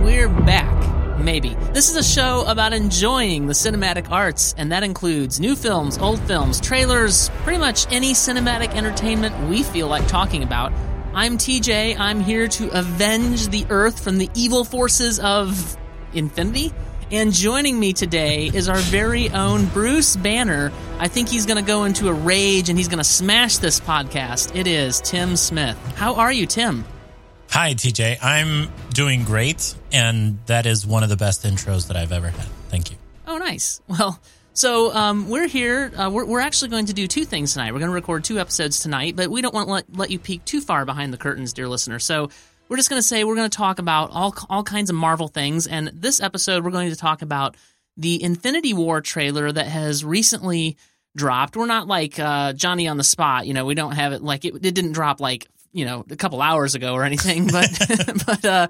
[0.00, 1.18] We're back.
[1.18, 1.54] Maybe.
[1.72, 6.20] This is a show about enjoying the cinematic arts, and that includes new films, old
[6.20, 10.72] films, trailers, pretty much any cinematic entertainment we feel like talking about.
[11.14, 11.98] I'm TJ.
[11.98, 15.76] I'm here to avenge the Earth from the evil forces of
[16.12, 16.72] Infinity.
[17.10, 20.72] And joining me today is our very own Bruce Banner.
[20.98, 23.78] I think he's going to go into a rage and he's going to smash this
[23.78, 24.56] podcast.
[24.56, 25.76] It is Tim Smith.
[25.96, 26.84] How are you, Tim?
[27.50, 28.18] Hi, TJ.
[28.22, 32.46] I'm doing great, and that is one of the best intros that I've ever had.
[32.68, 32.96] Thank you.
[33.26, 33.80] Oh, nice.
[33.86, 34.20] Well,
[34.54, 35.92] so um, we're here.
[35.96, 37.72] Uh, we're, we're actually going to do two things tonight.
[37.72, 40.18] We're going to record two episodes tonight, but we don't want to let, let you
[40.18, 41.98] peek too far behind the curtains, dear listener.
[42.00, 42.30] So
[42.68, 45.28] we're just going to say we're going to talk about all all kinds of Marvel
[45.28, 47.56] things, and this episode we're going to talk about
[47.96, 50.76] the Infinity War trailer that has recently
[51.16, 51.56] dropped.
[51.56, 53.64] We're not like uh, Johnny on the spot, you know.
[53.64, 56.74] We don't have it like it, it didn't drop like you know a couple hours
[56.74, 57.68] ago or anything, but
[58.26, 58.68] but uh,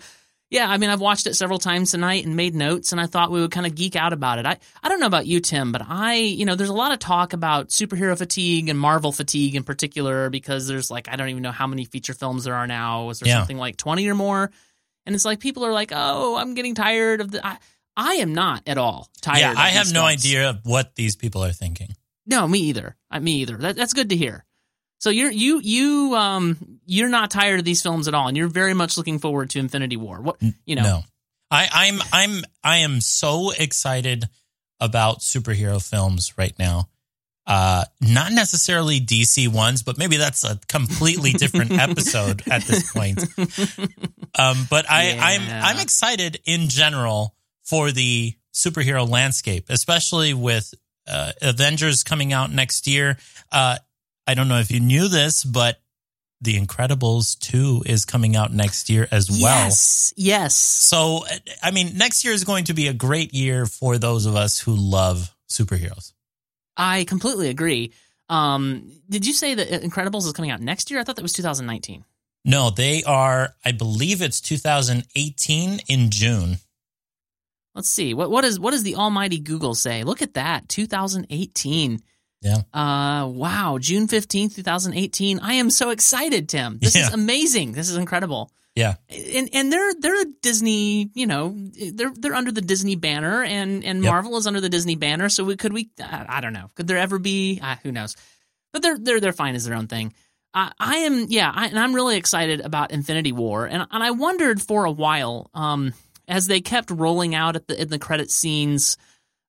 [0.50, 3.30] yeah, I mean I've watched it several times tonight and made notes, and I thought
[3.30, 4.46] we would kind of geek out about it.
[4.46, 6.98] I I don't know about you, Tim, but I you know there's a lot of
[6.98, 11.42] talk about superhero fatigue and Marvel fatigue in particular because there's like I don't even
[11.42, 13.10] know how many feature films there are now.
[13.10, 13.38] Is there Yeah.
[13.38, 14.50] something like twenty or more?
[15.06, 17.46] And it's like people are like, oh, I'm getting tired of the.
[17.46, 17.58] I,
[17.96, 19.38] I am not at all tired.
[19.40, 20.24] yeah, I have no films.
[20.24, 21.88] idea of what these people are thinking.
[22.26, 22.96] No, me either.
[23.10, 23.56] Uh, me either.
[23.58, 24.44] That, that's good to hear.
[24.98, 28.48] So you're you you um you're not tired of these films at all, and you're
[28.48, 30.20] very much looking forward to Infinity War.
[30.20, 30.82] What you know?
[30.82, 31.00] No,
[31.50, 34.24] I, I'm I'm I am so excited
[34.80, 36.88] about superhero films right now.
[37.46, 43.22] Uh, not necessarily DC ones, but maybe that's a completely different episode at this point.
[44.36, 50.72] Um, but I, I'm I'm excited in general for the superhero landscape, especially with
[51.06, 53.18] uh, Avengers coming out next year.
[53.52, 53.76] Uh,
[54.26, 55.80] I don't know if you knew this, but
[56.40, 59.64] The Incredibles 2 is coming out next year as well.
[59.64, 60.54] Yes, yes.
[60.54, 61.24] So,
[61.62, 64.58] I mean, next year is going to be a great year for those of us
[64.58, 66.12] who love superheroes.
[66.76, 67.92] I completely agree.
[68.28, 71.00] Um, did you say that Incredibles is coming out next year?
[71.00, 72.04] I thought that was 2019.
[72.46, 76.58] No, they are, I believe it's 2018 in June.
[77.74, 78.14] Let's see.
[78.14, 80.04] What what is what does the almighty Google say?
[80.04, 80.68] Look at that.
[80.68, 82.00] 2018.
[82.44, 82.58] Yeah.
[82.72, 85.40] Uh wow, June 15th, 2018.
[85.40, 86.78] I am so excited, Tim.
[86.78, 87.08] This Yeah.
[87.08, 87.72] is amazing.
[87.72, 88.50] This is incredible.
[88.76, 88.94] Yeah.
[89.08, 91.54] and and they're they're a Disney, you know,
[91.94, 94.10] they're they're under the Disney banner, and and Yep.
[94.12, 95.28] Marvel is under the Disney banner.
[95.28, 97.58] So we could we I, I don't know, could there ever be?
[97.62, 98.14] Uh, who knows?
[98.72, 100.12] But they're they're they're fine as their own thing.
[100.52, 104.10] I, I am yeah, I, and I'm really excited about Infinity War, and and I
[104.10, 105.94] wondered for a while, um,
[106.28, 108.96] as they kept rolling out at the in the credit scenes.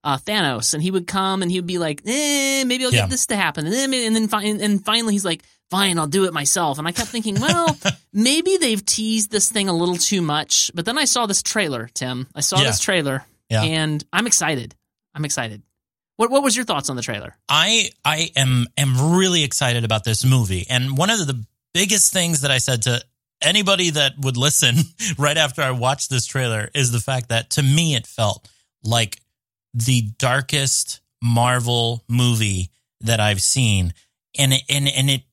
[0.05, 3.01] Uh, Thanos, and he would come and he would be like, eh, maybe I'll Yeah.
[3.01, 6.05] get this to happen, and then and then fi- and finally he's like, fine, I'll
[6.07, 6.77] do it myself.
[6.77, 7.75] And I kept thinking, well,
[8.13, 10.69] maybe they've teased this thing a little too much.
[10.75, 12.27] But then I saw this trailer, Tim.
[12.35, 12.65] I saw Yeah.
[12.67, 13.63] this trailer, Yeah.
[13.63, 14.75] and I'm excited.
[15.15, 15.63] I'm excited.
[16.17, 17.35] What What was your thoughts on the trailer?
[17.49, 20.67] I I am am really excited about this movie.
[20.69, 21.43] And one of the
[21.73, 23.01] biggest things that I said to
[23.41, 24.75] anybody that would listen
[25.17, 28.47] right after I watched this trailer is the fact that to me it felt
[28.83, 29.19] like
[29.75, 32.71] the darkest Marvel movie
[33.01, 33.93] that I've seen.
[34.37, 35.23] And it, and and it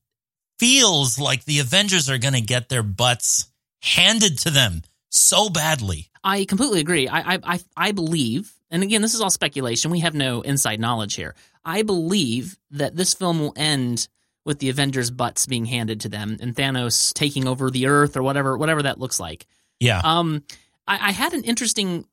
[0.58, 3.46] feels like the Avengers are going to get their butts
[3.80, 6.08] handed to them so badly.
[6.24, 7.08] I completely agree.
[7.08, 9.90] I, I I I believe, and again, this is all speculation.
[9.90, 11.34] We have no inside knowledge here.
[11.64, 14.08] I believe that this film will end
[14.44, 18.22] with the Avengers' butts being handed to them and Thanos taking over the Earth or
[18.22, 19.46] whatever whatever that looks like.
[19.78, 20.00] Yeah.
[20.02, 20.44] Um,
[20.86, 22.04] I, I had an interesting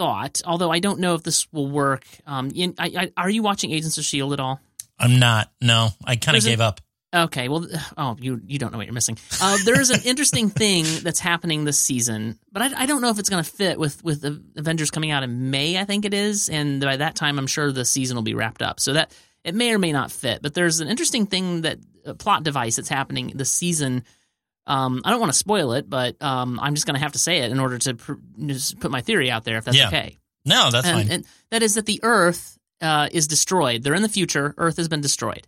[0.00, 2.06] thought, although I don't know if this will work.
[2.26, 4.58] Um, in, I, I, are you watching Agents of Shield at all?
[4.98, 5.52] I'm not.
[5.60, 6.80] No, I kind of There's a- gave up.
[7.12, 7.66] Okay, well,
[7.98, 9.18] oh, you you don't know what you're missing.
[9.42, 13.10] Uh, there is an interesting thing that's happening this season, but I, I don't know
[13.10, 15.76] if it's going to fit with with the Avengers coming out in May.
[15.76, 18.62] I think it is, and by that time, I'm sure the season will be wrapped
[18.62, 18.78] up.
[18.78, 19.12] So that
[19.42, 20.40] it may or may not fit.
[20.40, 24.04] But there's an interesting thing that a plot device that's happening this season
[24.66, 27.18] Um, I don't want to spoil it, but um, I'm just going to have to
[27.18, 28.12] say it in order to pr-
[28.80, 29.88] put my theory out there, if that's Yeah.
[29.88, 30.16] okay.
[30.44, 31.10] No, that's and, fine.
[31.12, 33.82] and that is that the Earth uh, is destroyed.
[33.82, 34.54] They're in the future.
[34.56, 35.46] Earth has been destroyed.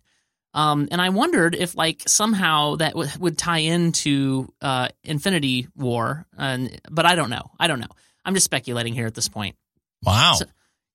[0.53, 6.27] Um, and I wondered if, like, somehow that w- would tie into uh, Infinity War.
[6.37, 7.49] And but I don't know.
[7.59, 7.87] I don't know.
[8.23, 9.55] I'm just speculating here at this point.
[10.03, 10.33] wow.
[10.37, 10.45] so-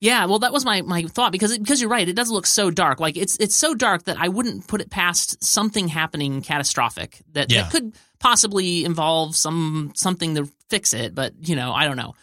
[0.01, 2.09] Yeah, well, that was my, my thought because it, because you're right.
[2.09, 3.01] It does look so dark.
[3.01, 7.51] Like it's it's so dark that I wouldn't put it past something happening catastrophic that,
[7.51, 7.63] Yeah.
[7.63, 11.15] that could possibly involve some something to fix it.
[11.17, 12.15] But you know, I don't know.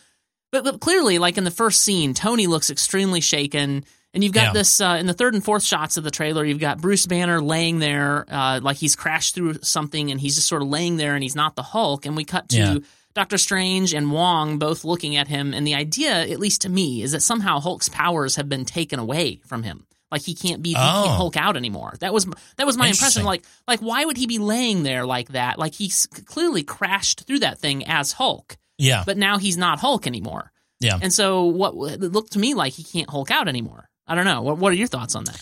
[0.52, 3.84] But, but clearly, like in the first scene, Tony looks extremely shaken.
[4.14, 4.54] And you've got Yeah.
[4.54, 6.46] this uh, in the third and fourth shots of the trailer.
[6.46, 10.48] You've got Bruce Banner laying there, uh, like he's crashed through something, and he's just
[10.48, 12.06] sort of laying there, and he's not the Hulk.
[12.06, 12.78] And we cut to Yeah.
[13.16, 15.54] Doctor Strange and Wong both looking at him.
[15.54, 19.00] And the idea, at least to me, is that somehow Hulk's powers have been taken
[19.00, 19.88] away from him.
[20.12, 21.04] Like he can't be he Oh.
[21.06, 21.94] can't Hulk out anymore.
[22.00, 22.28] That was
[22.58, 23.24] that was my impression.
[23.24, 25.58] Like like why would he be laying there like that?
[25.58, 29.04] Like he's clearly crashed through that thing as Hulk, yeah.
[29.06, 30.52] but now he's not Hulk anymore.
[30.80, 31.00] Yeah.
[31.02, 33.90] And so what it looked to me like he can't Hulk out anymore.
[34.08, 34.44] I don't know.
[34.44, 35.42] What what are your thoughts on that?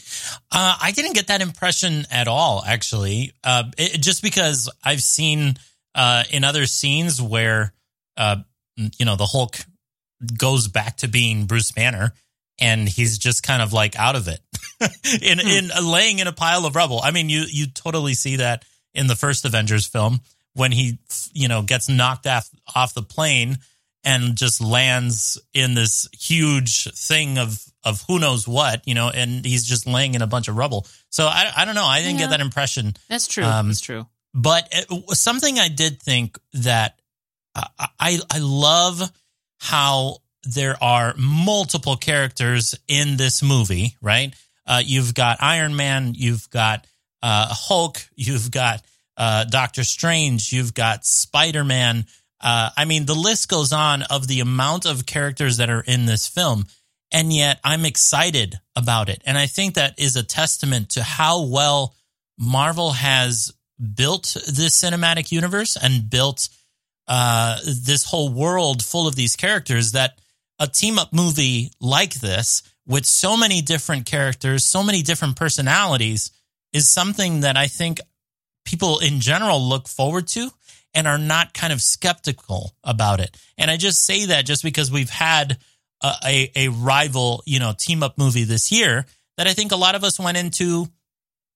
[0.51, 3.33] Uh, I didn't get that impression at all, actually.
[3.43, 5.55] Uh, it, just because I've seen
[5.95, 7.73] uh, in other scenes where,
[8.17, 8.37] uh,
[8.77, 9.57] you know, the Hulk
[10.37, 12.13] goes back to being Bruce Banner,
[12.59, 14.39] and he's just kind of like out of it,
[15.21, 15.47] in Hmm.
[15.47, 16.99] in uh, laying in a pile of rubble.
[17.03, 18.63] I mean, you you totally see that
[18.93, 20.21] in the first Avengers film
[20.53, 20.99] when he,
[21.33, 23.57] you know, gets knocked off off the plane
[24.03, 29.43] and just lands in this huge thing of of who knows what, you know, and
[29.45, 30.85] he's just laying in a bunch of rubble.
[31.09, 31.85] So I I don't know.
[31.85, 32.25] I didn't Yeah.
[32.25, 32.95] get that impression.
[33.09, 33.43] That's true.
[33.43, 34.07] Um, That's true.
[34.33, 36.99] But it, something I did think that
[37.55, 37.65] uh,
[37.99, 39.11] I I love
[39.59, 44.33] how there are multiple characters in this movie, right?
[44.65, 46.85] Uh, you've got Iron Man, you've got
[47.21, 48.81] uh, Hulk, you've got
[49.17, 52.05] uh, Doctor Strange, you've got Spider Man.
[52.41, 56.05] Uh, I mean, the list goes on of the amount of characters that are in
[56.05, 56.65] this film,
[57.11, 59.21] and yet I'm excited about it.
[59.25, 61.95] And I think that is a testament to how well
[62.37, 63.53] Marvel has
[63.95, 66.49] built this cinematic universe and built
[67.07, 70.19] uh, this whole world full of these characters that
[70.59, 76.31] a team up movie like this with so many different characters, so many different personalities
[76.71, 77.99] is something that I think
[78.65, 80.49] people in general look forward to
[80.93, 83.35] and are not kind of skeptical about it.
[83.57, 85.57] And I just say that just because we've had
[86.01, 89.05] a, a, a rival, you know, team up movie this year
[89.37, 90.87] that I think a lot of us went into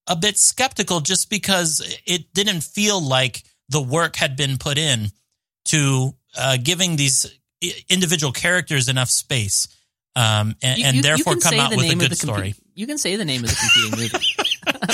[0.08, 5.12] a bit skeptical just because it didn't feel like the work had been put in
[5.66, 7.26] to uh, giving these
[7.90, 9.68] individual characters enough space
[10.16, 12.56] um, and, You- and you- therefore come out the with a good the compe- story.
[12.76, 14.26] You can say the name of the competing movie.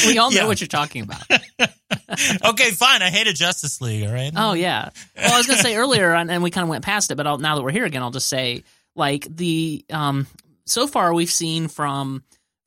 [0.07, 0.47] we all know Yeah.
[0.47, 1.21] what you're talking about.
[2.45, 3.01] okay, fine.
[3.01, 4.05] I hated Justice League.
[4.07, 4.31] All right.
[4.35, 4.89] Oh yeah.
[5.17, 7.15] Well, I was going to say earlier, and, and we kind of went past it,
[7.15, 8.63] but I'll, now that we're here again, I'll just say
[8.95, 10.27] like the um
[10.65, 12.23] so far we've seen from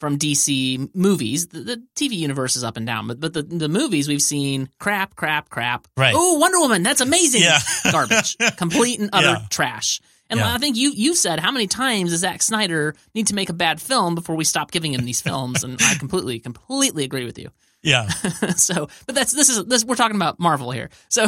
[0.06, 3.68] from DC movies, the, the TV universe is up and down, but but the the
[3.68, 5.88] movies we've seen crap, crap, crap.
[5.96, 6.14] Right.
[6.16, 7.42] Oh, Wonder Woman, that's amazing.
[7.46, 7.58] Yeah.
[7.90, 9.46] Garbage, complete and utter Yeah.
[9.50, 10.00] trash.
[10.30, 10.54] And Yeah.
[10.54, 13.52] I think you you said how many times does Zack Snyder need to make a
[13.52, 15.64] bad film before we stop giving him these films?
[15.64, 17.50] And I completely completely agree with you.
[17.82, 18.06] Yeah.
[18.56, 21.26] so but that's this is this we're talking about marvel here so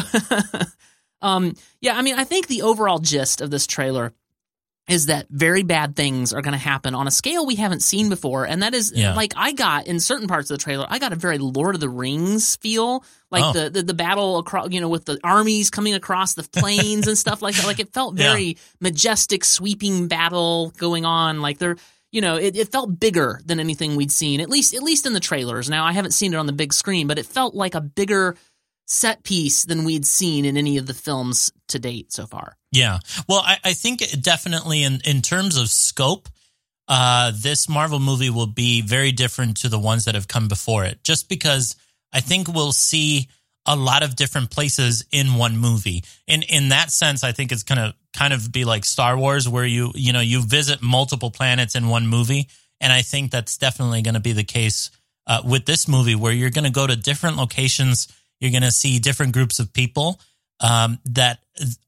[1.22, 4.12] um yeah i mean i think the overall gist of this trailer
[4.88, 8.08] is that very bad things are going to happen on a scale we haven't seen
[8.08, 9.14] before and that is Yeah.
[9.14, 11.80] like i got in certain parts of the trailer i got a very lord of
[11.80, 13.52] the rings feel like Oh.
[13.52, 17.16] the, the the battle across you know with the armies coming across the plains and
[17.18, 18.32] stuff like that like it felt Yeah.
[18.32, 21.76] very majestic sweeping battle going on like there
[22.10, 25.12] you know it, it felt bigger than anything we'd seen at least at least in
[25.12, 27.74] the trailers now i haven't seen it on the big screen but it felt like
[27.74, 28.34] a bigger
[28.86, 32.98] set piece than we'd seen in any of the films to date so far Yeah.
[33.28, 36.28] Well, I, I think definitely in, in terms of scope,
[36.86, 40.84] uh, this Marvel movie will be very different to the ones that have come before
[40.84, 41.76] it, just because
[42.12, 43.28] I think we'll see
[43.66, 46.02] a lot of different places in one movie.
[46.26, 49.66] In in that sense, I think it's gonna kind of be like Star Wars, where
[49.66, 52.48] you you know you visit multiple planets in one movie,
[52.80, 54.90] and I think that's definitely going to be the case
[55.26, 58.08] uh, with this movie, where you're going to go to different locations,
[58.40, 60.20] you're going to see different groups of people.
[60.60, 61.38] Um, that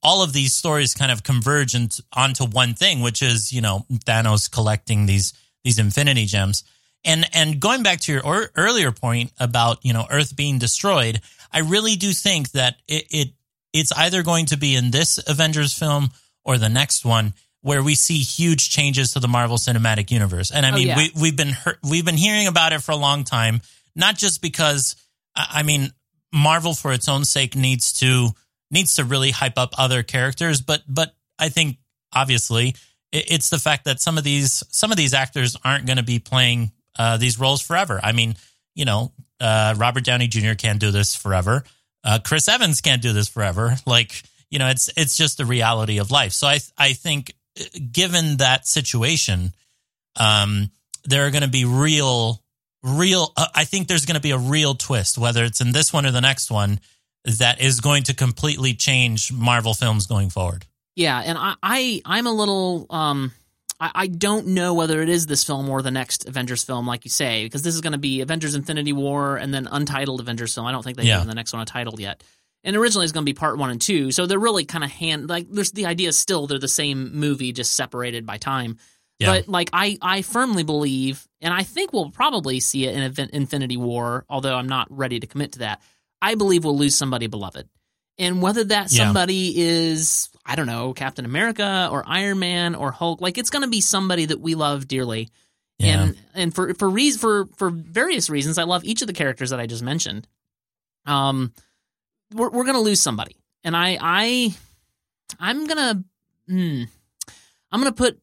[0.02, 3.84] all of these stories kind of converge into, onto one thing, which is you know
[4.06, 5.32] Thanos collecting these
[5.64, 6.64] these Infinity Gems.
[7.04, 11.20] And and going back to your or, earlier point about you know Earth being destroyed,
[11.52, 13.28] I really do think that it, it
[13.72, 16.10] it's either going to be in this Avengers film
[16.44, 20.50] or the next one where we see huge changes to the Marvel Cinematic Universe.
[20.50, 20.96] And I Oh, mean, yeah.
[20.96, 23.62] we we've been we've been hearing about it for a long time,
[23.96, 24.94] not just because
[25.34, 25.92] I I mean
[26.32, 28.30] Marvel for its own sake needs to
[28.70, 31.78] needs to really hype up other characters, but but I think
[32.12, 32.74] obviously
[33.12, 36.02] it, it's the fact that some of these some of these actors aren't going to
[36.02, 38.00] be playing uh, these roles forever.
[38.02, 38.36] I mean,
[38.74, 40.54] you know, uh, Robert Downey Jr.
[40.54, 41.64] can't do this forever.
[42.02, 43.76] Uh, Chris Evans can't do this forever.
[43.86, 46.32] Like you know, it's it's just the reality of life.
[46.32, 49.52] So I I think uh, given that situation,
[50.16, 50.70] um,
[51.04, 52.42] there are going to be real
[52.82, 53.32] real.
[53.36, 56.06] Uh, I think there's going to be a real twist, whether it's in this one
[56.06, 56.80] or the next one,
[57.24, 60.66] that is going to completely change Marvel films going forward.
[60.96, 63.32] Yeah, and I, I I'm a little um
[63.80, 67.04] I, I don't know whether it is this film or the next Avengers film, like
[67.04, 70.54] you say, because this is going to be Avengers Infinity War and then untitled Avengers
[70.54, 70.66] film.
[70.66, 71.16] I don't think they've Yeah.
[71.16, 72.22] given the next one a title yet.
[72.62, 74.90] And originally it's going to be part one and two, so they're really kind of
[74.90, 75.46] hand like.
[75.50, 78.76] There's the idea is still they're the same movie, just separated by time.
[79.18, 79.28] Yeah.
[79.28, 83.78] But like I, I firmly believe, and I think we'll probably see it in Infinity
[83.78, 85.80] War, although I'm not ready to commit to that.
[86.22, 87.68] I believe we'll lose somebody beloved,
[88.18, 89.04] and whether that Yeah.
[89.04, 93.62] somebody is I don't know Captain America or Iron Man or Hulk, like it's going
[93.62, 95.28] to be somebody that we love dearly,
[95.78, 96.02] Yeah.
[96.02, 99.50] and and for for reas for for various reasons, I love each of the characters
[99.50, 100.26] that I just mentioned.
[101.06, 101.52] Um,
[102.34, 104.54] we're we're going to lose somebody, and I I
[105.38, 106.04] I'm gonna
[106.48, 106.82] hmm,
[107.72, 108.20] I'm gonna put.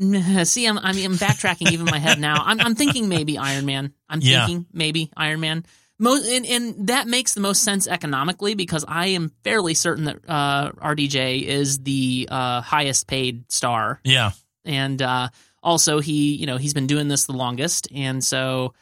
[0.44, 2.42] See, I'm I mean, I'm backtracking even in my head now.
[2.44, 3.92] I'm I'm thinking maybe Iron Man.
[4.08, 4.46] I'm Yeah.
[4.46, 5.64] thinking maybe Iron Man.
[6.02, 10.16] Most and, and that makes the most sense economically because I am fairly certain that
[10.26, 14.30] uh, RDJ is the uh, highest paid star, yeah.
[14.64, 15.28] and uh,
[15.62, 18.72] also he you know he's been doing this the longest, and so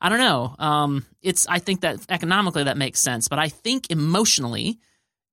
[0.00, 0.56] I don't know.
[0.58, 4.78] Um, it's I think that economically that makes sense, but I think emotionally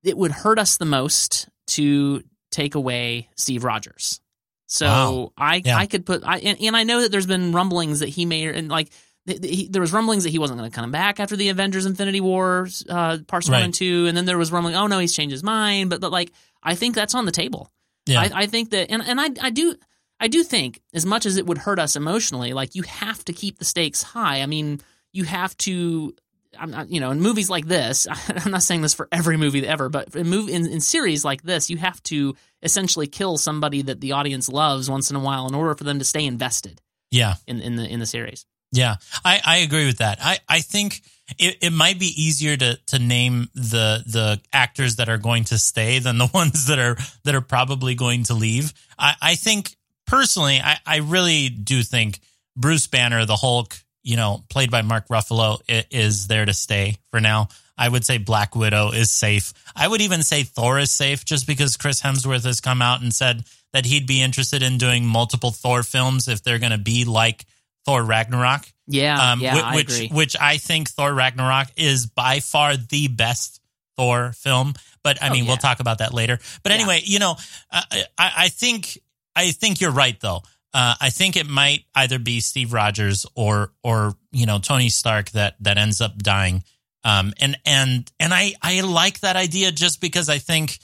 [0.04, 4.20] it would hurt us the most to take away Steve Rogers.
[4.66, 5.32] So Wow.
[5.38, 5.78] I Yeah.
[5.78, 8.44] I could put I and, and I know that there's been rumblings that he may
[8.44, 8.90] and like
[9.26, 11.48] th- th- he, there was rumblings that he wasn't going to come back after the
[11.48, 14.98] Avengers Infinity War uh, parts one and two, and then there was rumbling, oh no,
[14.98, 15.90] he's changed his mind.
[15.90, 17.70] But, but like I think that's on the table.
[18.06, 18.20] Yeah.
[18.20, 19.74] I, I think that, and, and I, I do,
[20.18, 23.32] I do think as much as it would hurt us emotionally, like you have to
[23.32, 24.42] keep the stakes high.
[24.42, 24.80] I mean,
[25.12, 26.14] you have to,
[26.58, 29.66] I'm not, you know, in movies like this, I'm not saying this for every movie
[29.66, 33.82] ever, but in movie in, in series like this, you have to essentially kill somebody
[33.82, 36.80] that the audience loves once in a while in order for them to stay invested
[37.10, 37.34] yeah.
[37.46, 38.44] in, in the in the series.
[38.72, 40.18] Yeah, I, I agree with that.
[40.20, 41.02] I, I think
[41.38, 45.58] it, it might be easier to to name the the actors that are going to
[45.58, 48.72] stay than the ones that are that are probably going to leave.
[48.98, 52.20] I, I think personally, I, I really do think
[52.56, 55.60] Bruce Banner, the Hulk, you know, played by Mark Ruffalo,
[55.90, 57.48] is there to stay for now.
[57.78, 59.54] I would say Black Widow is safe.
[59.74, 63.14] I would even say Thor is safe just because Chris Hemsworth has come out and
[63.14, 67.06] said that he'd be interested in doing multiple Thor films if they're going to be
[67.06, 67.46] like
[67.86, 68.66] Thor Ragnarok.
[68.86, 70.08] Yeah, Um, yeah, whi- I which agree.
[70.08, 73.60] which I think Thor Ragnarok is by far the best
[73.96, 74.74] Thor film.
[75.02, 76.38] But I Oh, mean, we'll talk about that later.
[76.62, 76.78] But Yeah.
[76.78, 77.36] anyway, you know,
[77.70, 77.82] uh,
[78.18, 78.98] I, I think
[79.36, 80.42] I think you're right though.
[80.74, 85.30] Uh, I think it might either be Steve Rogers or or you know Tony Stark
[85.30, 86.62] that that ends up dying.
[87.02, 90.78] Um, and and and I I like that idea just because I think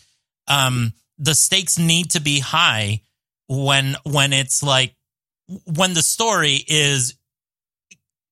[0.49, 3.03] um, the stakes need to be high
[3.49, 4.95] when when it's like
[5.65, 7.15] when the story is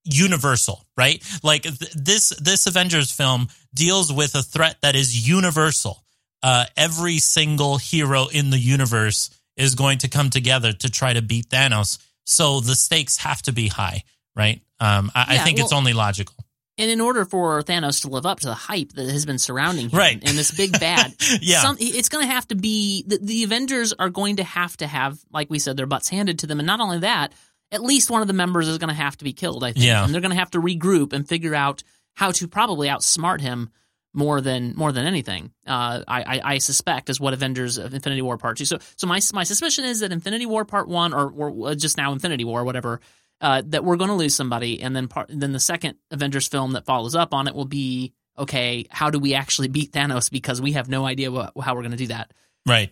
[0.04, 1.22] universal, right?
[1.42, 6.04] Like th- this this Avengers film deals with a threat that is universal.
[6.42, 11.22] Uh, every single hero in the universe is going to come together to try to
[11.22, 11.98] beat Thanos.
[12.26, 14.02] So the stakes have to be high,
[14.36, 14.60] right?
[14.78, 16.34] Um, I, I Yeah, think it's only logical.
[16.76, 19.90] And in order for Thanos to live up to the hype that has been surrounding
[19.90, 20.14] him Right.
[20.20, 21.62] and this big bad, Yeah.
[21.62, 24.86] some, it's going to have to be the, the Avengers are going to have to
[24.88, 26.58] have, like we said, their butts handed to them.
[26.58, 27.32] And not only that,
[27.70, 29.62] at least one of the members is going to have to be killed.
[29.62, 30.04] I think, Yeah.
[30.04, 31.82] and they're going to have to regroup and figure out
[32.14, 33.70] how to probably outsmart him
[34.16, 35.50] more than more than anything.
[35.66, 38.64] Uh, I, I I suspect is what Avengers of Infinity War Part Two.
[38.64, 41.96] So so my my suspicion is that Infinity War Part One or, or uh, just
[41.96, 43.00] now Infinity War whatever.
[43.40, 46.72] Uh, that we're going to lose somebody, and then part, then the second Avengers film
[46.72, 48.86] that follows up on it will be okay.
[48.90, 50.30] How do we actually beat Thanos?
[50.30, 52.32] Because we have no idea what, how we're going to do that.
[52.66, 52.90] Right.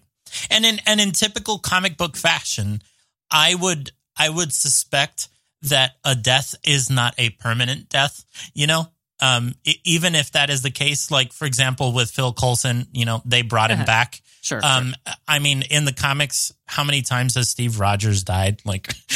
[0.50, 2.82] And in and in typical comic book fashion,
[3.30, 5.28] I would I would suspect
[5.62, 8.88] that a death is not a permanent death, you know?
[9.20, 13.04] Um e- even if that is the case like for example with Phil Coulson, you
[13.04, 14.20] know, they brought him back.
[14.42, 14.60] Sure.
[14.62, 14.94] Um
[15.28, 18.60] I mean in the comics how many times has Steve Rogers died?
[18.64, 18.92] Like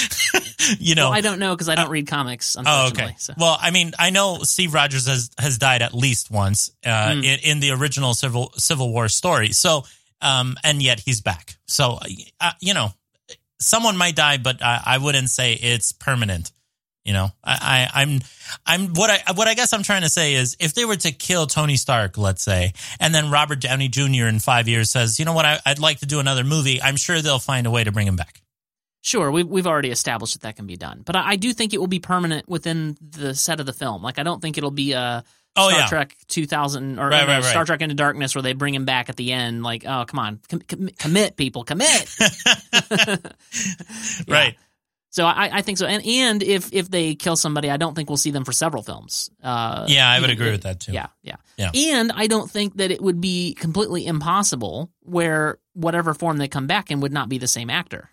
[0.78, 2.56] you know, well, I don't know because I don't read comics.
[2.58, 3.14] Oh, okay.
[3.18, 3.34] So.
[3.38, 7.24] Well, I mean, I know Steve Rogers has has died at least once uh, Hmm.
[7.24, 9.52] in, in the original Civil Civil War story.
[9.52, 9.84] So,
[10.20, 11.56] um, and yet he's back.
[11.66, 11.98] So,
[12.40, 12.90] uh, you know,
[13.60, 16.52] someone might die, but I, I wouldn't say it's permanent.
[17.04, 18.20] You know, I, I, I'm,
[18.66, 21.12] I'm what I what I guess I'm trying to say is if they were to
[21.12, 24.26] kill Tony Stark, let's say, and then Robert Downey Jr.
[24.26, 26.96] in five years says, you know what, I, I'd like to do another movie, I'm
[26.96, 28.40] sure they'll find a way to bring him back.
[29.06, 31.72] Sure, we've we've already established that that can be done, but I, I do think
[31.72, 34.02] it will be permanent within the set of the film.
[34.02, 35.22] Like I don't think it'll be a
[35.58, 35.86] Oh, Star yeah.
[35.86, 37.44] Trek 2000 or Right, you know, right, right.
[37.44, 39.62] Star Trek Into Darkness where they bring him back at the end.
[39.62, 42.16] Like, oh come on, com- com- commit, people, commit.
[44.26, 44.34] Yeah.
[44.34, 44.56] Right.
[45.10, 48.10] So I, I think so, and and if if they kill somebody, I don't think
[48.10, 49.30] we'll see them for several films.
[49.42, 50.92] Uh, Yeah, I would agree with that too.
[50.92, 51.70] Yeah, yeah, Yeah.
[51.72, 56.66] And I don't think that it would be completely impossible where whatever form they come
[56.66, 58.10] back in would not be the same actor.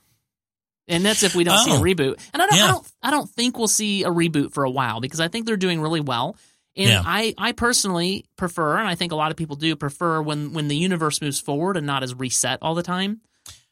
[0.88, 1.82] And that's if we don't see a Oh.
[1.82, 2.20] reboot.
[2.34, 2.66] And I don't, Yeah.
[2.66, 5.46] I don't, I don't think we'll see a reboot for a while because I think
[5.46, 6.36] they're doing really well.
[6.76, 7.04] And Yeah.
[7.06, 10.68] I, I personally prefer, and I think a lot of people do prefer when when
[10.68, 13.22] the universe moves forward and not as reset all the time.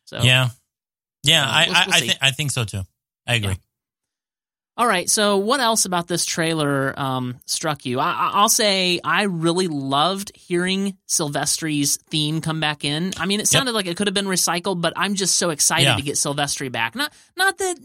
[0.06, 0.50] So Yeah,
[1.24, 2.82] yeah, I, we'll- I, we'll I think I think so too.
[3.27, 3.58] I agree.
[4.82, 5.08] All right.
[5.08, 8.00] So, what else about this trailer um, struck you?
[8.00, 13.14] I, I- I'll say I really loved hearing Silvestri's theme come back in.
[13.18, 15.84] I mean, it sounded like it could have been recycled, but I'm just so excited
[15.84, 15.98] Yeah.
[15.98, 16.96] to get Silvestri back.
[16.96, 17.76] Not, not that,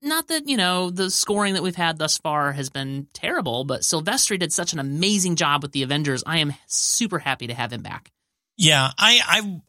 [0.00, 3.82] not that you know the scoring that we've had thus far has been terrible, but
[3.82, 6.24] Silvestri did such an amazing job with the Avengers.
[6.26, 8.10] I am super happy to have him back.
[8.56, 9.20] Yeah, I,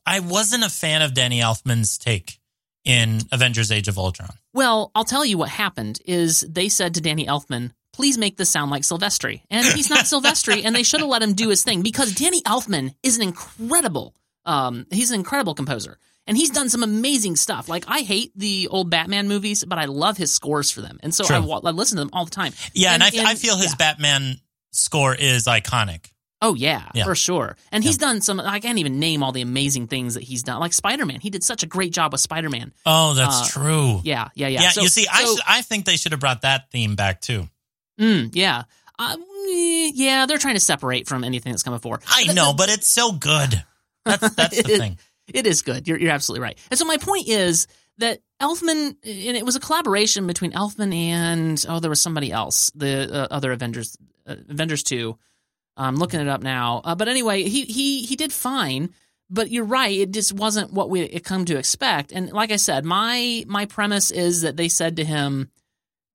[0.05, 2.39] I I wasn't a fan of Danny Elfman's take
[2.85, 4.29] in Avengers: Age of Ultron.
[4.53, 8.49] Well, I'll tell you what happened is they said to Danny Elfman, please make this
[8.49, 9.41] sound like Silvestri.
[9.49, 12.41] And he's not Silvestri, and they should have let him do his thing because Danny
[12.43, 15.97] Elfman is an incredible, um, he's an incredible composer.
[16.27, 17.67] And he's done some amazing stuff.
[17.67, 20.99] Like, I hate the old Batman movies, but I love his scores for them.
[21.01, 22.53] And so I, I listen to them all the time.
[22.73, 23.75] Yeah, and, And- I, I feel his yeah.
[23.79, 24.39] Batman
[24.71, 26.11] score is iconic.
[26.41, 27.03] Oh yeah, Yeah.
[27.03, 27.57] for sure.
[27.71, 28.39] And he's done some.
[28.39, 30.59] I can't even name all the amazing things that he's done.
[30.59, 32.71] Like Spider Man, he did such a great job with Spider Man.
[32.85, 34.01] Oh, that's Uh, true.
[34.03, 34.61] Yeah, yeah, yeah.
[34.61, 37.19] Yeah, So- you see, I sh- I think they should have brought that theme back
[37.21, 37.49] too.
[37.99, 38.63] Mm, yeah.
[38.97, 39.15] Uh,
[39.49, 41.99] eh, yeah, they're trying to separate from anything that's come before.
[42.07, 43.63] I know, but it's so good.
[44.05, 44.97] That's that's the It- thing.
[45.27, 45.87] It is good.
[45.87, 46.57] You're, you're absolutely right.
[46.71, 47.67] And so my point is
[47.99, 52.71] that Elfman, and it was a collaboration between Elfman and, oh, there was somebody else,
[52.73, 55.17] the uh, other Avengers, uh, Avengers 2.
[55.79, 56.81] I'm looking it up now.
[56.83, 58.93] Uh, but anyway, he, he, he did fine.
[59.31, 62.11] But you're right; it just wasn't what we had come to expect.
[62.11, 65.51] And like I said, my my premise is that they said to him,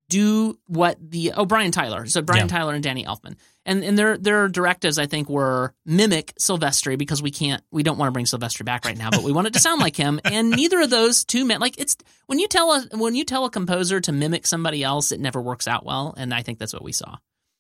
[0.09, 2.59] do what the oh Brian Tyler so Brian Yeah.
[2.59, 7.23] Tyler and Danny Elfman and and their their directives I think were mimic Silvestri because
[7.23, 9.55] we can't we don't want to bring Silvestri back right now but we want it
[9.55, 11.97] to sound like him and neither of those two men like it's
[12.27, 15.41] when you tell a when you tell a composer to mimic somebody else it never
[15.41, 17.17] works out well and I think that's what we saw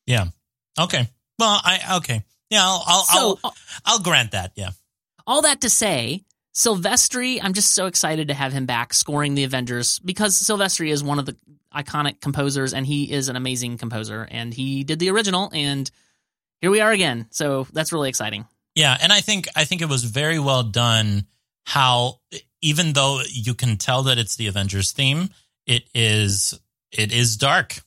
[0.06, 0.26] Yeah.
[0.78, 1.08] Okay.
[1.38, 2.24] Well, I okay.
[2.50, 4.52] Yeah, I'll I'll so I'll, uh, I'll grant that.
[4.54, 4.70] Yeah.
[5.26, 9.44] all that to say Silvestri I'm just so excited to have him back scoring the
[9.44, 11.36] Avengers because Silvestri is one of the
[11.74, 15.90] iconic composers and he is an amazing composer and he did the original and
[16.60, 19.88] here we are again so that's really exciting Yeah, and I think I think it
[19.88, 21.26] was very well done.
[21.66, 22.20] How
[22.60, 25.30] even though you can tell that it's the Avengers theme,
[25.66, 26.54] it is
[26.92, 27.80] it is dark.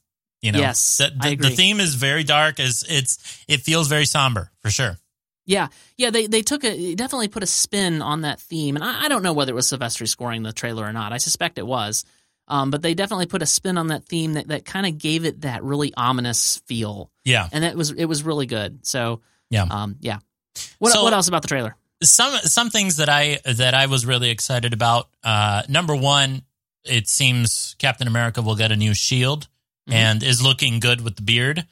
[0.48, 1.50] You know, Yes, the, I the, agree.
[1.50, 2.60] the theme is very dark.
[2.60, 4.98] Is it's it feels very somber for sure.
[5.46, 9.06] Yeah, yeah, they they took a definitely put a spin on that theme, and I,
[9.06, 11.14] I don't know whether it was Silvestri scoring the trailer or not.
[11.14, 12.04] I suspect it was,
[12.50, 15.24] um, but they definitely put a spin on that theme that, that kind of gave
[15.26, 18.86] it that really ominous feel, Yeah, and it was it was really good.
[18.86, 19.64] So yeah.
[19.70, 20.20] um, yeah.
[20.80, 21.76] What So- what else about the trailer?
[22.04, 25.08] some some things that I that I was really excited about.
[25.24, 26.42] Uh, number one,
[26.84, 29.48] it seems Captain America will get a new shield
[29.88, 29.94] Mhm.
[29.94, 31.66] and is looking good with the beard.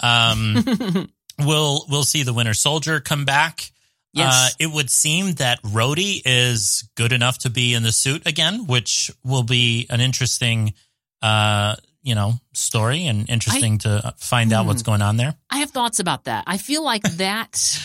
[0.00, 0.64] Um,
[1.38, 3.70] we'll we'll see the Winter Soldier come back.
[4.12, 4.34] Yes.
[4.34, 8.66] Uh, it would seem that Rhodey is good enough to be in the suit again,
[8.66, 10.74] which will be an interesting,
[11.22, 14.68] uh, you know, story and interesting to find out Hmm.
[14.68, 15.34] what's going on there.
[15.48, 16.44] I have thoughts about that.
[16.46, 17.80] I feel like that.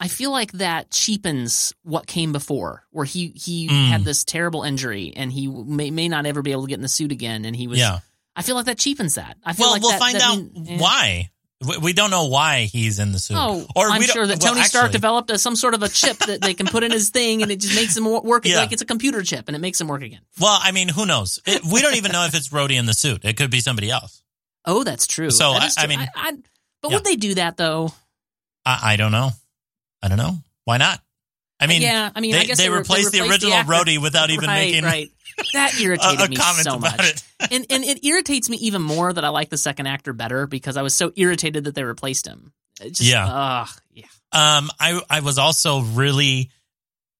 [0.00, 3.88] I feel like that cheapens what came before, where he he Mm.
[3.88, 6.82] had this terrible injury and he may may not ever be able to get in
[6.82, 7.78] the suit again, and he was.
[7.80, 7.98] Yeah.
[8.38, 9.36] I feel like that cheapens that.
[9.44, 10.78] I feel Well, like we'll that- find that out mean- eh.
[10.78, 11.30] why.
[11.82, 13.36] We, don't know why he's in the suit.
[13.36, 15.88] Oh, or I'm sure that well, Tony Stark actually- developed a, some sort of a
[15.88, 18.46] chip that they can put in his thing, and it just makes him work.
[18.46, 18.58] Yeah.
[18.58, 20.20] Like it's a computer chip, and it makes him work again.
[20.40, 21.40] Well, I mean, who knows?
[21.46, 23.24] It, we don't even know if it's Rhodey in the suit.
[23.24, 24.22] It could be somebody else.
[24.66, 25.30] Oh, that's true.
[25.32, 26.32] So, That I- is I mean- I,
[26.80, 26.96] but Yeah.
[26.98, 27.92] would they do that though?
[28.64, 29.30] I, I don't know.
[30.00, 30.36] I don't know.
[30.64, 31.00] Why not?
[31.58, 33.54] I mean, yeah, I mean, they, I guess they, they, re- replaced the replaced original
[33.58, 33.72] actor.
[33.72, 35.10] Rhodey without even right, making right.
[35.52, 37.22] That irritated a me so much.
[37.50, 40.76] and and it irritates me even more that I like the second actor better because
[40.76, 42.52] I was so irritated that they replaced him.
[42.80, 43.26] Just, Yeah.
[43.26, 44.04] ugh, yeah.
[44.32, 46.50] Um, I I was also really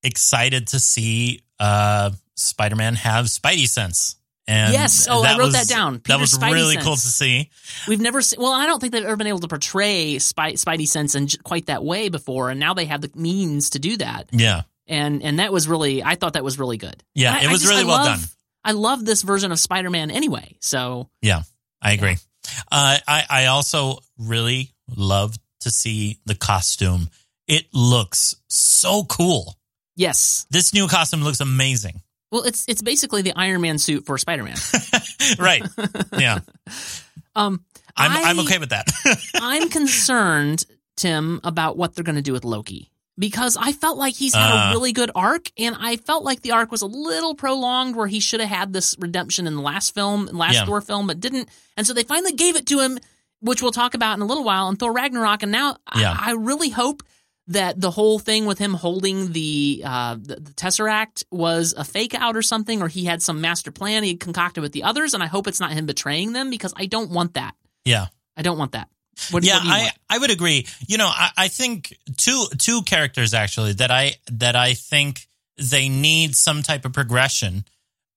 [0.03, 4.15] excited to see uh Spider Man have Spidey sense
[4.47, 5.07] And Yes.
[5.11, 6.01] Oh, I wrote was- that down.
[6.07, 6.85] that was Spidey really sense.
[6.87, 7.51] cool to see.
[7.89, 8.41] We've never seen.
[8.41, 11.85] Well, I don't think they've ever been able to portray Spidey sense in quite that
[11.85, 14.29] way before, and now they have the means to do that.
[14.33, 14.63] Yeah.
[14.89, 17.03] And and that was really, I thought that was really good.
[17.15, 18.29] Yeah, I- it was just- really I well love- done.
[18.65, 20.57] I love this version of Spider Man anyway.
[20.61, 21.43] So Yeah,
[21.81, 22.17] I agree.
[22.73, 27.09] Uh, I I also really love to see the costume.
[27.47, 29.57] It looks so cool.
[29.97, 32.03] yes, This new costume looks amazing.
[32.31, 34.57] well, it's it's basically the Iron Man suit for Spider Man.
[35.39, 35.63] right.
[36.19, 36.41] Yeah.
[37.37, 37.65] Um,
[37.97, 38.89] I'm I- I'm okay with that.
[39.37, 40.65] I'm concerned,
[40.97, 44.51] Tim, about what they're going to do with Loki because I felt like he's had
[44.53, 44.69] Uh.
[44.69, 48.07] a really good arc, and I felt like the arc was a little prolonged, where
[48.07, 50.65] he should have had this redemption in the last film, last Yeah.
[50.67, 51.49] Thor film, but didn't.
[51.77, 52.99] And so they finally gave it to him,
[53.41, 55.43] which we'll talk about in a little while in Thor Ragnarok.
[55.43, 56.17] And now Yeah.
[56.19, 57.03] I, I really hope
[57.51, 62.15] that the whole thing with him holding the, uh, the the Tesseract was a fake
[62.15, 65.15] out or something, or he had some master plan he concocted with the others.
[65.15, 67.55] And I hope it's not him betraying them because I don't want that.
[67.85, 68.09] yeah.
[68.37, 68.89] I don't want that.
[69.31, 69.91] What, yeah, what I?
[70.09, 70.67] I would agree.
[70.87, 75.27] You know, I, I think two two characters actually that I that I think
[75.57, 77.65] they need some type of progression.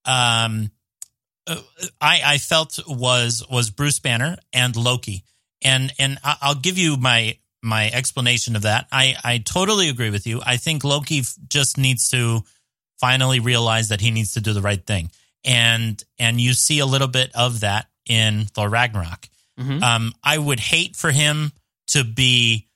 [0.05, 0.71] Um,
[1.47, 1.57] uh,
[1.99, 5.23] I I felt was was Bruce Banner and Loki,
[5.63, 8.87] and and I- I'll give you my my explanation of that.
[8.91, 10.41] I I totally agree with you.
[10.45, 12.43] I think Loki just needs to
[12.99, 15.11] finally realize that he needs to do the right thing,
[15.43, 19.27] and and you see a little bit of that in Thor Ragnarok.
[19.61, 19.83] Mhm.
[19.83, 21.51] Um, I would hate for him
[21.87, 22.67] to be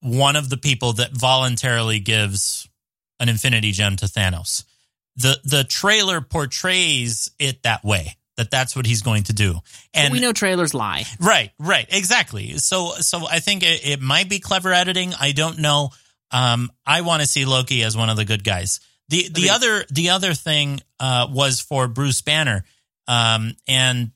[0.00, 2.68] one of the people that voluntarily gives
[3.18, 4.64] an Infinity Gem to Thanos.
[5.16, 8.16] the The trailer portrays it that way.
[8.36, 9.54] That that's what he's going to do.
[9.54, 11.04] But And we know trailers lie.
[11.18, 12.56] Right, right, exactly.
[12.58, 15.12] So, so I think it, it might be clever editing.
[15.20, 15.90] I don't know.
[16.30, 18.80] Um, I want to see Loki as one of the good guys.
[19.10, 19.50] The the Agreed.
[19.50, 22.64] other the other thing uh, was for Bruce Banner,
[23.08, 24.12] um, and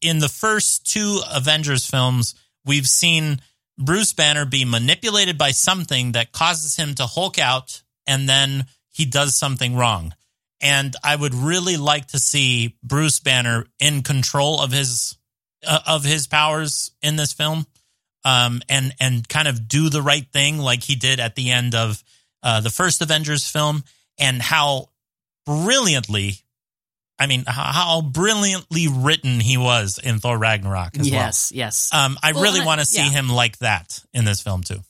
[0.00, 2.34] in the first two Avengers films,
[2.64, 3.40] we've seen
[3.78, 9.04] Bruce Banner be manipulated by something that causes him to Hulk out, and then he
[9.04, 10.14] does something wrong.
[10.60, 15.16] And I would really like to see Bruce Banner in control of his
[15.66, 17.66] uh, of his powers in this film,
[18.24, 21.74] um, and and kind of do the right thing like he did at the end
[21.74, 22.02] of
[22.42, 23.82] uh, the first Avengers film,
[24.18, 24.90] and how
[25.44, 26.43] brilliantly,
[27.18, 31.90] I mean, how, brilliantly written he was in Thor Ragnarok as Yes, yes.
[31.94, 33.10] Um, I Well, really want to see yeah.
[33.10, 34.80] him like that in this film too.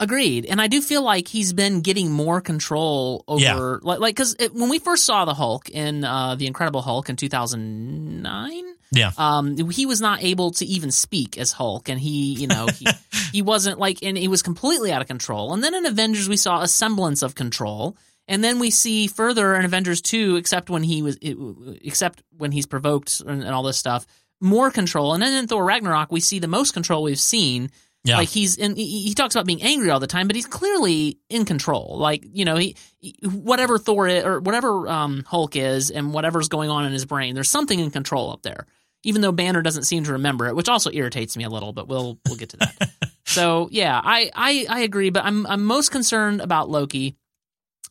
[0.00, 0.46] Agreed.
[0.46, 3.78] And I do feel like he's been getting more control over, Yeah.
[3.82, 7.16] like, like, because when we first saw the Hulk in uh, the Incredible Hulk in
[7.16, 12.46] 2009, Yeah, um, he was not able to even speak as Hulk, and he, you
[12.46, 12.86] know, he,
[13.32, 15.52] he wasn't like, and he was completely out of control.
[15.52, 17.96] And then in Avengers, we saw a semblance of control,
[18.28, 22.66] and then we see further in Avengers two, except when he was, except when he's
[22.66, 24.06] provoked and, and all this stuff,
[24.40, 25.14] more control.
[25.14, 27.70] And then in Thor Ragnarok, we see the most control we've seen.
[28.04, 31.18] yeah, Like he's in, he, talks about being angry all the time, but he's clearly
[31.28, 31.96] in control.
[31.98, 36.48] Like you know, he, he- whatever Thor is, or whatever um, Hulk is, and whatever's
[36.48, 38.66] going on in his brain, there's something in control up there.
[39.04, 41.86] Even though Banner doesn't seem to remember it, which also irritates me a little, but
[41.88, 42.90] we'll we'll get to that.
[43.26, 47.16] so yeah, I, I I agree, but I'm I'm most concerned about Loki.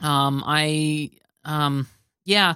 [0.01, 1.12] Um, I
[1.45, 1.88] um
[2.25, 2.55] yeah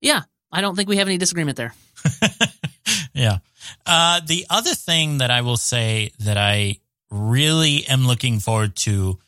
[0.00, 1.74] yeah I don't think we have any disagreement there.
[3.12, 3.38] yeah.
[3.84, 6.78] Uh, the other thing that I will say that I
[7.10, 9.18] really am looking forward to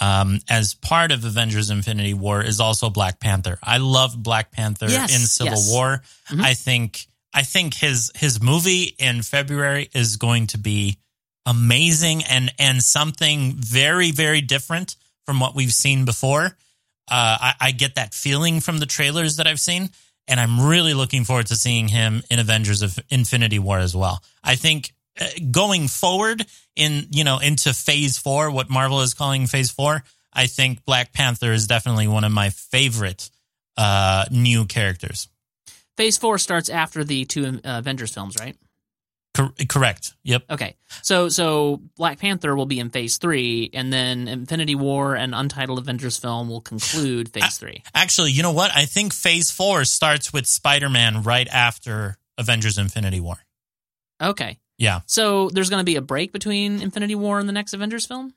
[0.00, 3.58] um, as part of Avengers Infinity War is also Black Panther.
[3.62, 5.70] I love Black Panther Yes, in Civil yes.
[5.70, 6.02] War.
[6.28, 6.42] Mhm.
[6.42, 10.98] I think I think his his movie in February is going to be
[11.44, 16.56] amazing and and something very very different from what we've seen before.
[17.08, 19.90] Uh, I, I get that feeling from the trailers that I've seen,
[20.26, 24.22] and I'm really looking forward to seeing him in Avengers of Infinity War as well.
[24.42, 29.46] I think uh, going forward in you know into Phase Four, what Marvel is calling
[29.46, 33.30] Phase Four, I think Black Panther is definitely one of my favorite
[33.76, 35.28] uh, new characters.
[35.96, 38.56] Phase four starts after the two uh, Avengers films, right?
[39.36, 40.14] Cor- correct.
[40.24, 40.44] Yep.
[40.50, 45.34] Okay, so so Black Panther will be in Phase three, and then Infinity War and
[45.34, 47.82] Untitled Avengers film will conclude Phase three.
[47.94, 48.70] Actually, you know what?
[48.74, 53.36] I think Phase Four starts with Spider Man right after Avengers Infinity War.
[54.22, 55.00] Okay, Yeah.
[55.06, 58.32] so there's going to be a break between Infinity War and the next Avengers film.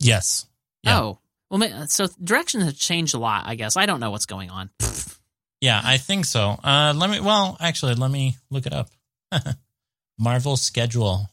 [0.00, 0.46] Yes.
[0.82, 1.00] Yeah.
[1.00, 1.18] Oh,
[1.50, 3.44] well, so direction has changed a lot.
[3.46, 4.70] I guess I don't know what's going on.
[5.60, 6.58] Yeah, I think so.
[6.62, 7.20] Uh, let me.
[7.20, 8.90] Well, actually, let me look it up.
[10.18, 11.28] Marvel schedule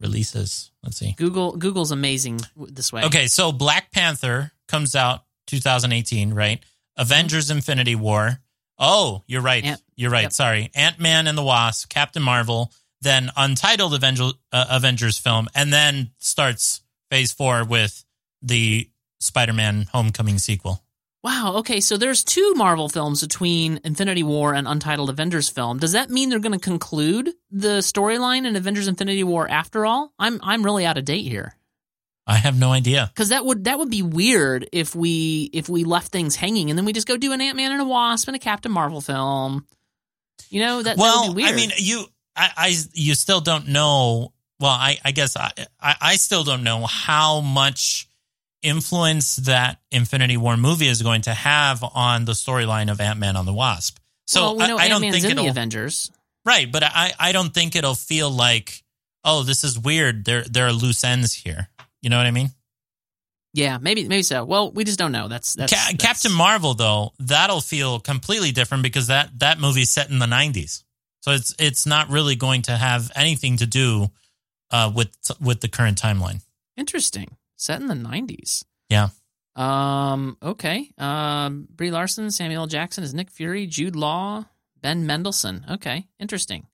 [0.00, 0.70] releases.
[0.82, 1.14] Let's see.
[1.16, 3.04] Google Google's amazing this way.
[3.04, 6.62] Okay, so Black Panther comes out 2018, right?
[6.96, 8.40] Avengers: Infinity War
[8.80, 9.62] Oh, you're right.
[9.62, 10.22] Ant- you're right.
[10.22, 10.32] yep.
[10.32, 10.70] Sorry.
[10.74, 16.10] Ant Man and the Wasp, Captain Marvel, then Untitled Avenger, uh, Avengers film, and then
[16.18, 18.02] starts phase four with
[18.40, 18.88] the
[19.20, 20.82] Spider Man Homecoming sequel.
[21.22, 21.56] Wow.
[21.58, 25.78] Okay, so there's two Marvel films between Infinity War and Untitled Avengers film.
[25.78, 30.12] Does that mean they're going to conclude the storyline in Avengers Infinity War after all?
[30.18, 31.54] I'm I'm really out of date here.
[32.26, 33.10] I have no idea.
[33.12, 36.78] Because that would that would be weird if we if we left things hanging and
[36.78, 39.00] then we just go do an Ant Man and a Wasp and a Captain Marvel
[39.00, 39.66] film.
[40.48, 40.96] You know that.
[40.96, 41.54] that well, would be weird.
[41.54, 42.04] I mean, you,
[42.36, 44.32] I, I, you still don't know.
[44.58, 48.08] Well, I, I guess I, I, I still don't know how much
[48.62, 53.36] influence that Infinity War movie is going to have on the storyline of Ant Man
[53.36, 53.98] on the Wasp.
[54.26, 56.10] So well, we I, I don't Ant-Man's think in it'll the Avengers.
[56.44, 58.82] right, but I, I don't think it'll feel like
[59.24, 60.24] oh, this is weird.
[60.24, 61.68] There, there are loose ends here.
[62.02, 62.50] You know what I mean?
[63.52, 64.44] Yeah, maybe maybe so.
[64.44, 65.26] Well, we just don't know.
[65.26, 69.90] That's that's, Ca- that's Captain Marvel though, that'll feel completely different because that that movie's
[69.90, 70.84] set in the '90s,
[71.20, 74.08] so it's it's not really going to have anything to do
[74.70, 76.42] uh, with with the current timeline.
[76.76, 77.36] Interesting.
[77.60, 78.64] Set in the nineties.
[78.88, 79.08] Yeah.
[79.54, 80.38] Um.
[80.42, 80.90] Okay.
[80.96, 81.68] Um.
[81.70, 82.66] Brie Larson, Samuel L.
[82.66, 84.46] Jackson is Nick Fury, Jude Law,
[84.80, 85.64] Ben Mendelsohn.
[85.72, 86.06] Okay.
[86.18, 86.66] Interesting.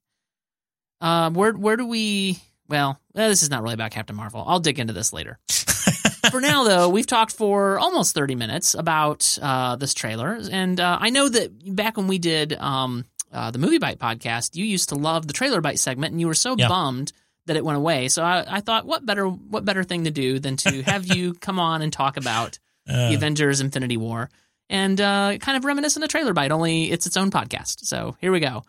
[1.00, 1.34] Um.
[1.34, 2.38] Where Where do we?
[2.68, 4.44] Well, eh, this is not really about Captain Marvel.
[4.46, 5.38] I'll dig into this later.
[6.30, 10.38] for now, though, we've talked for almost 30 minutes about uh, this trailer.
[10.50, 14.56] And uh, I know that back when we did um, uh, the Movie Bite podcast,
[14.56, 16.66] you used to love the trailer bite segment, and you were so Yeah.
[16.68, 17.12] bummed
[17.46, 18.08] that it went away.
[18.08, 21.34] So I, I thought, what better what better thing to do than to have you
[21.34, 24.30] come on and talk about Uh, the Avengers Infinity War
[24.68, 27.84] and uh, kind of reminisce reminiscent of Trailer Bite, only it's its own podcast.
[27.84, 28.62] So here we go.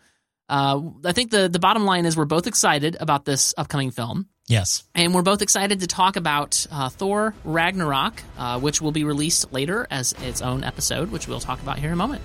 [0.48, 4.26] Uh, I think the, the bottom line is we're both excited about this upcoming film.
[4.46, 4.82] yes.
[4.94, 9.52] And we're both excited to talk about uh, Thor Ragnarok, uh, which will be released
[9.52, 12.22] later as its own episode, which we'll talk about here in a moment.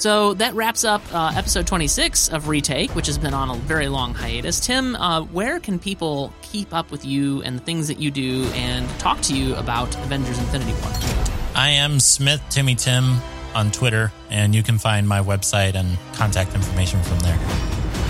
[0.00, 3.88] So that wraps up uh, episode 26 of Retake, which has been on a very
[3.88, 4.58] long hiatus.
[4.58, 8.46] Tim, uh, where can people keep up with you and the things that you do
[8.54, 10.90] and talk to you about Avengers Infinity War?
[11.54, 13.18] I am Smith Timmy Tim
[13.54, 17.38] on Twitter, and you can find my website and contact information from there.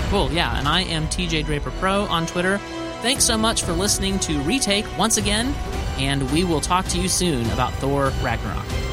[0.09, 0.57] Cool, yeah.
[0.57, 2.59] And I am TJ Draper Pro on Twitter.
[3.01, 5.53] Thanks so much for listening to Retake once again,
[5.97, 8.90] and we will talk to you soon about Thor Ragnarok.